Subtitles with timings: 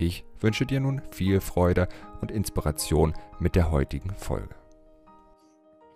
[0.00, 1.88] Ich wünsche dir nun viel Freude
[2.20, 4.54] und Inspiration mit der heutigen Folge.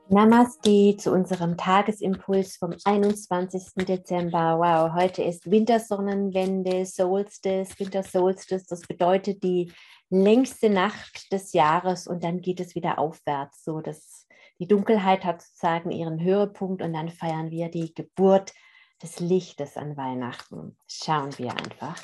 [0.09, 3.87] Namaste zu unserem Tagesimpuls vom 21.
[3.87, 4.59] Dezember.
[4.59, 8.67] Wow, heute ist Wintersonnenwende, Solstice, Winter Solstice.
[8.69, 9.73] Das bedeutet die
[10.11, 13.63] längste Nacht des Jahres und dann geht es wieder aufwärts.
[13.63, 14.27] So, dass
[14.59, 18.53] die Dunkelheit hat sozusagen ihren Höhepunkt und dann feiern wir die Geburt
[19.01, 20.77] des Lichtes an Weihnachten.
[20.89, 21.97] Schauen wir einfach.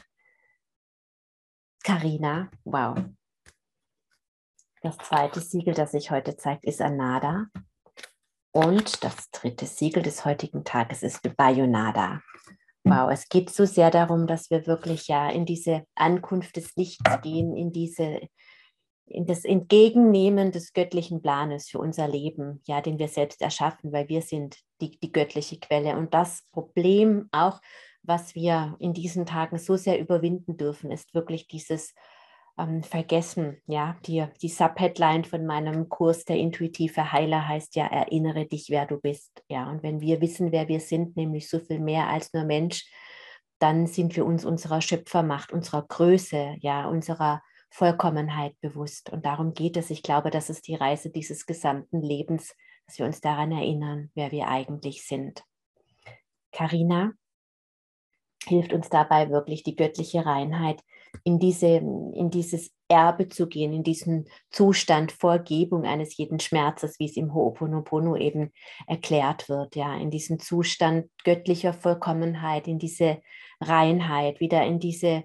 [1.88, 2.98] Carina, wow.
[4.82, 7.46] Das zweite Siegel, das sich heute zeigt, ist Anada.
[8.52, 12.20] Und das dritte Siegel des heutigen Tages ist Bayonada.
[12.84, 17.02] Wow, es geht so sehr darum, dass wir wirklich ja in diese Ankunft des Lichts
[17.22, 18.20] gehen, in diese
[19.06, 24.10] in das Entgegennehmen des göttlichen Planes für unser Leben, ja, den wir selbst erschaffen, weil
[24.10, 25.96] wir sind die, die göttliche Quelle.
[25.96, 27.62] Und das Problem auch,
[28.08, 31.94] was wir in diesen Tagen so sehr überwinden dürfen, ist wirklich dieses
[32.58, 33.60] ähm, Vergessen.
[33.66, 38.86] Ja, die, die Subheadline von meinem Kurs, der intuitive Heiler, heißt ja, erinnere dich, wer
[38.86, 39.44] du bist.
[39.48, 42.90] Ja, und wenn wir wissen, wer wir sind, nämlich so viel mehr als nur Mensch,
[43.58, 49.10] dann sind wir uns unserer Schöpfermacht, unserer Größe, ja, unserer Vollkommenheit bewusst.
[49.10, 49.90] Und darum geht es.
[49.90, 52.54] Ich glaube, das ist die Reise dieses gesamten Lebens,
[52.86, 55.42] dass wir uns daran erinnern, wer wir eigentlich sind.
[56.52, 57.12] Karina
[58.46, 60.82] hilft uns dabei wirklich die göttliche Reinheit
[61.24, 67.06] in, diese, in dieses Erbe zu gehen, in diesen Zustand Vorgebung eines jeden Schmerzes, wie
[67.06, 68.52] es im Ho'oponopono eben
[68.86, 73.20] erklärt wird, ja, in diesen Zustand göttlicher Vollkommenheit, in diese
[73.60, 75.24] Reinheit, wieder in diese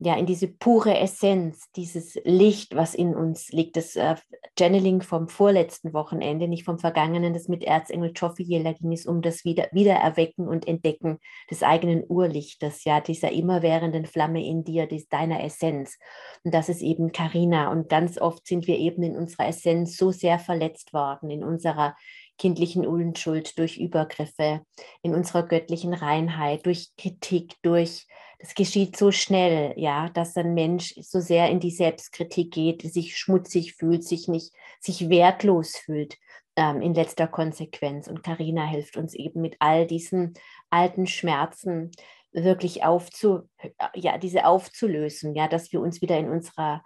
[0.00, 4.14] ja, in diese pure Essenz, dieses Licht, was in uns liegt, das äh,
[4.56, 9.22] Channeling vom vorletzten Wochenende, nicht vom vergangenen, das mit Erzengel Joffiel, da ging es um
[9.22, 11.18] das Wieder Wiedererwecken und Entdecken
[11.50, 15.98] des eigenen Urlichtes, ja, dieser immerwährenden Flamme in dir, des, deiner Essenz.
[16.44, 17.72] Und das ist eben Karina.
[17.72, 21.96] Und ganz oft sind wir eben in unserer Essenz so sehr verletzt worden, in unserer
[22.38, 24.60] kindlichen Unschuld, durch Übergriffe,
[25.02, 28.06] in unserer göttlichen Reinheit, durch Kritik, durch
[28.38, 33.16] das geschieht so schnell, ja, dass ein Mensch so sehr in die Selbstkritik geht, sich
[33.16, 36.16] schmutzig fühlt, sich nicht, sich wertlos fühlt
[36.54, 38.06] ähm, in letzter Konsequenz.
[38.06, 40.34] Und Karina hilft uns eben mit all diesen
[40.70, 41.90] alten Schmerzen
[42.30, 43.48] wirklich aufzu,
[43.94, 46.84] ja, diese aufzulösen, ja, dass wir uns wieder in unserer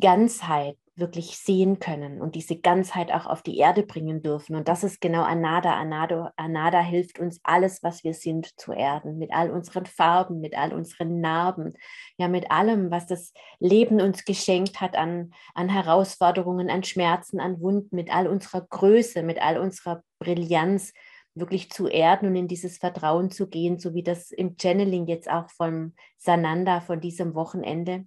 [0.00, 4.56] Ganzheit wirklich sehen können und diese Ganzheit auch auf die Erde bringen dürfen.
[4.56, 5.74] Und das ist genau Anada.
[5.74, 10.56] Anada, Anada hilft uns, alles, was wir sind, zu erden, mit all unseren Farben, mit
[10.56, 11.74] all unseren Narben,
[12.16, 17.60] ja, mit allem, was das Leben uns geschenkt hat an, an Herausforderungen, an Schmerzen, an
[17.60, 20.92] Wunden, mit all unserer Größe, mit all unserer Brillanz
[21.34, 25.30] wirklich zu erden und in dieses Vertrauen zu gehen, so wie das im Channeling jetzt
[25.30, 28.06] auch von Sananda von diesem Wochenende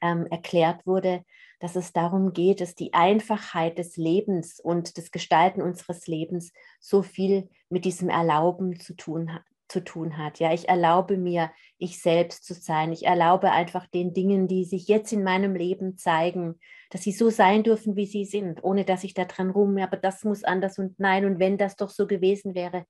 [0.00, 1.24] ähm, erklärt wurde,
[1.60, 7.02] dass es darum geht, dass die Einfachheit des Lebens und des Gestalten unseres Lebens so
[7.02, 9.42] viel mit diesem Erlauben zu tun hat.
[9.68, 10.38] Zu tun hat.
[10.38, 12.92] Ja, ich erlaube mir, ich selbst zu sein.
[12.92, 16.60] Ich erlaube einfach den Dingen, die sich jetzt in meinem Leben zeigen,
[16.90, 19.96] dass sie so sein dürfen, wie sie sind, ohne dass ich da dran rum, aber
[19.96, 21.24] das muss anders und nein.
[21.24, 22.86] Und wenn das doch so gewesen wäre,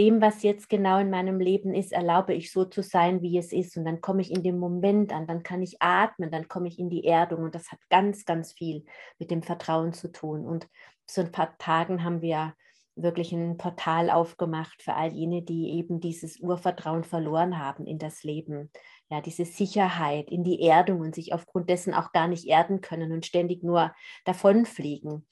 [0.00, 3.52] dem, was jetzt genau in meinem Leben ist, erlaube ich so zu sein, wie es
[3.52, 3.76] ist.
[3.76, 6.78] Und dann komme ich in den Moment an, dann kann ich atmen, dann komme ich
[6.78, 7.42] in die Erdung.
[7.44, 8.86] Und das hat ganz, ganz viel
[9.18, 10.46] mit dem Vertrauen zu tun.
[10.46, 10.66] Und
[11.04, 12.54] so ein paar Tagen haben wir
[12.96, 18.24] wirklich ein Portal aufgemacht für all jene, die eben dieses Urvertrauen verloren haben in das
[18.24, 18.70] Leben.
[19.10, 23.12] Ja, diese Sicherheit in die Erdung und sich aufgrund dessen auch gar nicht erden können
[23.12, 23.94] und ständig nur
[24.24, 25.26] davonfliegen.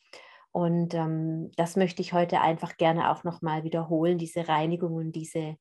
[0.58, 5.54] Und ähm, das möchte ich heute einfach gerne auch nochmal wiederholen, diese Reinigung und diese,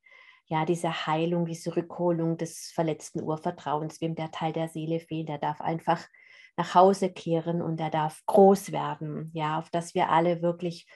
[0.47, 4.01] ja, diese Heilung, diese Rückholung des verletzten Urvertrauens.
[4.01, 6.03] Wem der Teil der Seele fehlt, der darf einfach
[6.57, 10.87] nach Hause kehren und er darf groß werden, ja, auf dass wir alle wirklich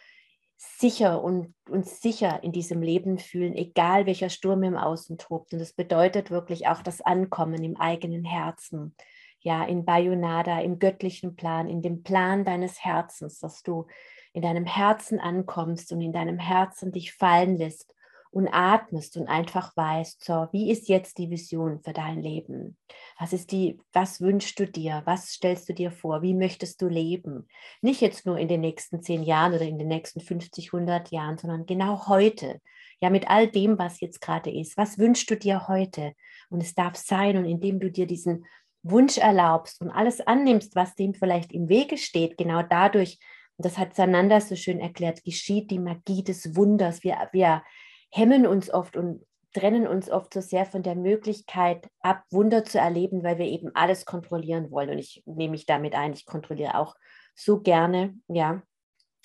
[0.57, 5.53] sicher und uns sicher in diesem Leben fühlen, egal welcher Sturm im Außen tobt.
[5.53, 8.95] Und das bedeutet wirklich auch das Ankommen im eigenen Herzen,
[9.41, 13.87] ja, in Bayonada, im göttlichen Plan, in dem Plan deines Herzens, dass du
[14.33, 17.93] in deinem Herzen ankommst und in deinem Herzen dich fallen lässt
[18.31, 22.77] und atmest und einfach weißt, so, wie ist jetzt die Vision für dein Leben?
[23.19, 25.01] Was ist die, was wünschst du dir?
[25.05, 26.21] Was stellst du dir vor?
[26.21, 27.47] Wie möchtest du leben?
[27.81, 31.37] Nicht jetzt nur in den nächsten zehn Jahren oder in den nächsten 50, 100 Jahren,
[31.37, 32.61] sondern genau heute.
[33.01, 34.77] Ja, mit all dem, was jetzt gerade ist.
[34.77, 36.13] Was wünschst du dir heute?
[36.49, 38.45] Und es darf sein, und indem du dir diesen
[38.83, 43.19] Wunsch erlaubst und alles annimmst, was dem vielleicht im Wege steht, genau dadurch,
[43.57, 47.03] und das hat Sananda so schön erklärt, geschieht die Magie des Wunders.
[47.03, 47.63] Wir, wir
[48.09, 52.79] hemmen uns oft und trennen uns oft so sehr von der Möglichkeit ab, Wunder zu
[52.79, 54.89] erleben, weil wir eben alles kontrollieren wollen.
[54.89, 56.95] Und ich nehme mich damit ein, ich kontrolliere auch
[57.35, 58.63] so gerne, ja,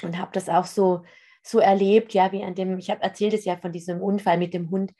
[0.02, 1.02] und habe das auch so,
[1.42, 4.52] so erlebt, ja, wie an dem, ich habe erzählt es ja von diesem Unfall mit
[4.52, 4.92] dem Hund,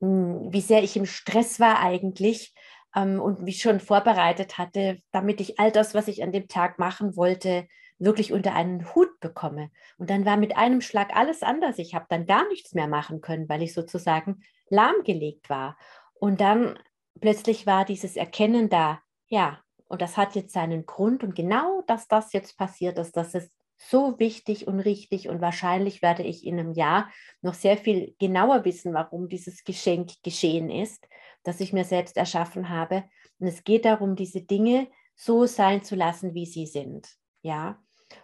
[0.00, 2.54] hm, wie sehr ich im Stress war eigentlich
[2.94, 6.78] ähm, und mich schon vorbereitet hatte, damit ich all das, was ich an dem Tag
[6.78, 7.66] machen wollte,
[7.98, 9.70] wirklich unter einen Hut bekomme.
[9.98, 11.78] Und dann war mit einem Schlag alles anders.
[11.78, 15.76] Ich habe dann gar nichts mehr machen können, weil ich sozusagen lahmgelegt war.
[16.14, 16.78] Und dann
[17.20, 21.22] plötzlich war dieses Erkennen da, ja, und das hat jetzt seinen Grund.
[21.22, 25.28] Und genau, dass das jetzt passiert ist, das ist so wichtig und richtig.
[25.28, 27.10] Und wahrscheinlich werde ich in einem Jahr
[27.42, 31.06] noch sehr viel genauer wissen, warum dieses Geschenk geschehen ist,
[31.42, 33.04] das ich mir selbst erschaffen habe.
[33.38, 37.08] Und es geht darum, diese Dinge so sein zu lassen, wie sie sind.
[37.42, 37.78] Ja,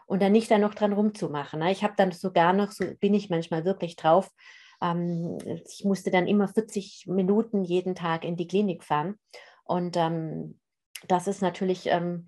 [0.07, 1.61] und dann nicht da noch dran rumzumachen.
[1.61, 1.73] Ne?
[1.73, 4.31] Ich habe dann sogar noch, so bin ich manchmal wirklich drauf,
[4.83, 9.19] ähm, ich musste dann immer 40 Minuten jeden Tag in die Klinik fahren.
[9.65, 10.59] Und ähm,
[11.09, 12.27] das ist natürlich, ähm,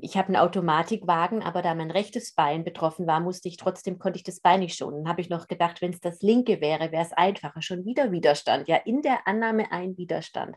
[0.00, 4.16] ich habe einen Automatikwagen, aber da mein rechtes Bein betroffen war, musste ich trotzdem, konnte
[4.16, 4.98] ich das Bein nicht schonen.
[5.02, 7.62] Dann habe ich noch gedacht, wenn es das linke wäre, wäre es einfacher.
[7.62, 10.56] Schon wieder Widerstand, ja, in der Annahme ein Widerstand.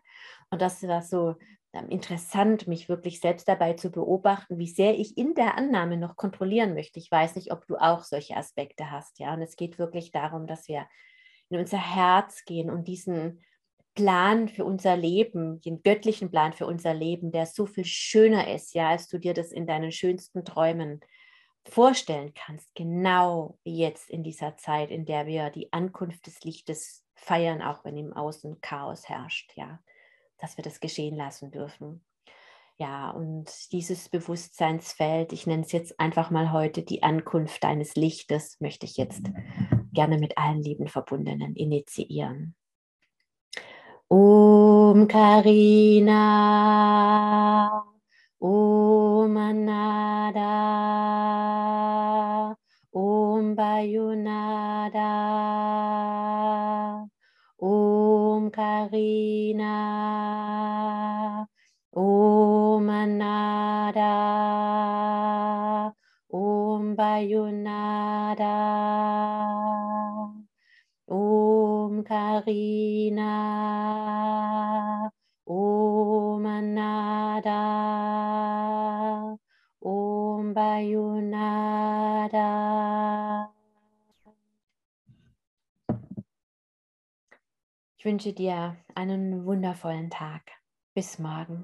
[0.51, 1.35] Und das war so
[1.73, 6.15] ähm, interessant, mich wirklich selbst dabei zu beobachten, wie sehr ich in der Annahme noch
[6.15, 6.99] kontrollieren möchte.
[6.99, 9.33] Ich weiß nicht, ob du auch solche Aspekte hast, ja.
[9.33, 10.87] Und es geht wirklich darum, dass wir
[11.49, 13.43] in unser Herz gehen und diesen
[14.03, 18.73] Plan für unser Leben, den göttlichen Plan für unser Leben, der so viel schöner ist,
[18.73, 21.01] ja, als du dir das in deinen schönsten Träumen
[21.65, 27.61] vorstellen kannst, genau jetzt in dieser Zeit, in der wir die Ankunft des Lichtes feiern,
[27.61, 29.79] auch wenn im Außen Chaos herrscht, ja
[30.39, 32.03] dass wir das geschehen lassen dürfen.
[32.77, 38.59] Ja, und dieses Bewusstseinsfeld, ich nenne es jetzt einfach mal heute die Ankunft deines Lichtes,
[38.61, 39.23] möchte ich jetzt
[39.91, 42.55] gerne mit allen lieben Verbundenen initiieren.
[44.11, 46.21] Om Karina,
[48.41, 50.49] Om Anada,
[52.93, 55.09] Om Bayunada,
[57.61, 59.75] Om Karina,
[61.93, 64.13] Om Anada,
[66.31, 68.45] Om Bayunada,
[72.09, 73.29] Karina,
[75.45, 77.53] Om Anada,
[79.79, 81.53] Om Bayunada.
[87.97, 90.41] Ich wünsche dir einen wundervollen Tag.
[90.95, 91.63] Bis morgen.